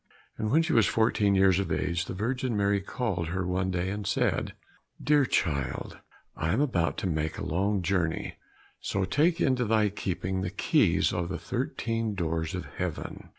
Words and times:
And 0.35 0.49
when 0.49 0.63
she 0.63 0.73
was 0.73 0.87
fourteen 0.87 1.35
years 1.35 1.59
of 1.59 1.71
age, 1.71 2.05
the 2.05 2.15
Virgin 2.15 2.57
Mary 2.57 2.81
called 2.81 3.27
her 3.27 3.45
one 3.45 3.69
day 3.69 3.91
and 3.91 4.07
said, 4.07 4.55
"Dear 4.99 5.25
child, 5.27 5.99
I 6.35 6.51
am 6.53 6.59
about 6.59 6.97
to 6.99 7.07
make 7.07 7.37
a 7.37 7.45
long 7.45 7.83
journey, 7.83 8.37
so 8.79 9.05
take 9.05 9.39
into 9.39 9.63
thy 9.65 9.89
keeping 9.89 10.41
the 10.41 10.49
keys 10.49 11.13
of 11.13 11.29
the 11.29 11.37
thirteen 11.37 12.15
doors 12.15 12.55
of 12.55 12.65
heaven. 12.65 13.29